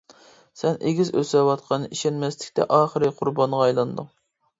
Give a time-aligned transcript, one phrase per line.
[0.59, 4.09] سەن ئېگىز ئۆسۈۋاتقان ئىشەنمەسلىكتە ئاخىرى قۇربانىغا ئايلاندىڭ.